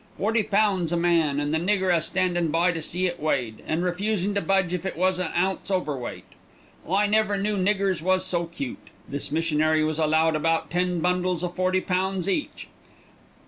[0.17, 3.83] Forty pounds a man, and the nigger a standin' by to see it weighed, an'
[3.83, 6.25] refusin' to budge if it was a ounce overweight.
[6.89, 8.87] I never knew niggers was so cute.
[9.07, 12.67] This missionary was allowed about ten bundles o' forty pounds each.